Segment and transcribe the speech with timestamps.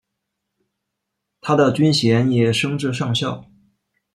[1.41, 3.45] 他的军衔也升至上校。